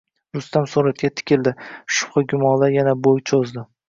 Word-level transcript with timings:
Rustam 0.35 0.63
suratga 0.69 1.03
uzoq 1.07 1.19
tikildi, 1.19 1.53
shubha-gumonlar 1.97 2.73
yana 2.77 2.97
bo`y 3.09 3.23
cho`zdi 3.33 3.67